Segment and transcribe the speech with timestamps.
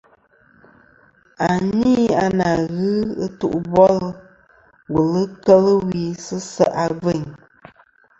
[1.47, 1.93] A ni
[2.23, 2.91] a na ghɨ
[3.25, 4.07] ɨtu bolɨ
[4.93, 7.23] wùl kel wi sɨ se' a gveyn.